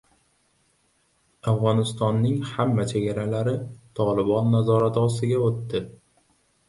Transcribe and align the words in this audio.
Afg‘onistonning 1.51 2.39
hamma 2.53 2.87
chegaralari 2.93 3.53
Tolibon 4.01 4.51
nazorati 4.57 5.05
ostiga 5.11 5.43
o‘tdi 5.51 5.85